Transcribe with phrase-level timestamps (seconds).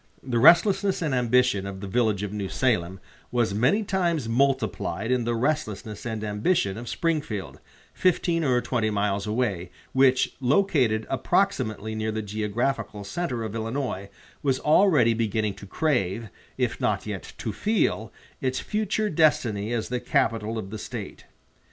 [0.23, 5.25] The restlessness and ambition of the village of New Salem was many times multiplied in
[5.25, 7.59] the restlessness and ambition of Springfield,
[7.93, 14.09] fifteen or twenty miles away, which, located approximately near the geographical center of Illinois,
[14.41, 18.11] was already beginning to crave, if not yet to feel,
[18.41, 21.25] its future destiny as the capital of the State.